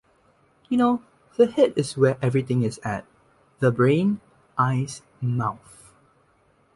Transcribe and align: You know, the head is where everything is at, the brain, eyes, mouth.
You 0.67 0.79
know, 0.79 1.03
the 1.37 1.45
head 1.45 1.73
is 1.75 1.95
where 1.95 2.17
everything 2.23 2.63
is 2.63 2.79
at, 2.83 3.05
the 3.59 3.71
brain, 3.71 4.19
eyes, 4.57 5.03
mouth. 5.21 5.93